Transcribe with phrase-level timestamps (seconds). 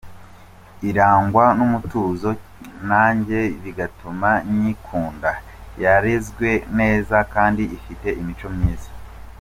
[0.89, 2.29] Irangwa n’umutuzo,
[2.89, 5.31] nanjye bigatuma nyikunda!
[5.83, 8.89] Yarezwe neza kandi ifite imico myiza.